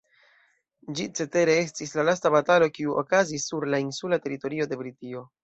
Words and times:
Ĝi 0.99 1.03
cetere 1.19 1.57
estis 1.65 1.93
la 1.99 2.05
lasta 2.09 2.31
batalo, 2.37 2.71
kiu 2.79 2.97
okazis 3.03 3.47
sur 3.53 3.69
la 3.75 3.83
insula 3.85 4.21
teritorio 4.27 4.69
de 4.75 4.83
Britio. 4.83 5.25